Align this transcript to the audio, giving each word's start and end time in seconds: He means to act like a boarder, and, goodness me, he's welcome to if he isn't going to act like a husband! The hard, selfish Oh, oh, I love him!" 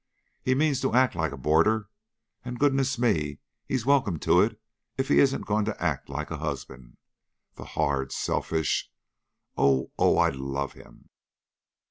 He 0.41 0.55
means 0.55 0.81
to 0.81 0.95
act 0.95 1.13
like 1.13 1.31
a 1.31 1.37
boarder, 1.37 1.87
and, 2.43 2.57
goodness 2.57 2.97
me, 2.97 3.37
he's 3.67 3.85
welcome 3.85 4.17
to 4.21 4.57
if 4.97 5.09
he 5.09 5.19
isn't 5.19 5.45
going 5.45 5.63
to 5.65 5.79
act 5.79 6.09
like 6.09 6.31
a 6.31 6.39
husband! 6.39 6.97
The 7.53 7.65
hard, 7.77 8.11
selfish 8.11 8.89
Oh, 9.55 9.91
oh, 9.99 10.17
I 10.17 10.29
love 10.29 10.73
him!" 10.73 11.09